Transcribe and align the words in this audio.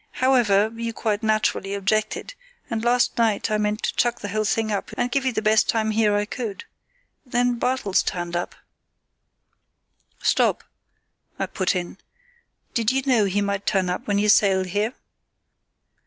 However, 0.13 0.71
you 0.75 0.93
quite 0.93 1.21
naturally 1.21 1.75
objected, 1.75 2.33
and 2.71 2.83
last 2.83 3.19
night 3.19 3.51
I 3.51 3.59
meant 3.59 3.83
to 3.83 3.93
chuck 3.95 4.19
the 4.19 4.29
whole 4.29 4.45
thing 4.45 4.71
up 4.71 4.89
and 4.97 5.11
give 5.11 5.25
you 5.25 5.31
the 5.31 5.43
best 5.43 5.69
time 5.69 5.91
here 5.91 6.15
I 6.15 6.25
could. 6.25 6.63
Then 7.23 7.59
Bartels 7.59 8.01
turned 8.01 8.35
up——" 8.35 8.55
"Stop," 10.19 10.63
I 11.37 11.45
put 11.45 11.75
in. 11.75 11.99
"Did 12.73 12.89
you 12.89 13.03
know 13.05 13.25
he 13.25 13.41
might 13.43 13.67
turn 13.67 13.91
up 13.91 14.07
when 14.07 14.17
you 14.17 14.27
sailed 14.27 14.65
here?" 14.73 14.95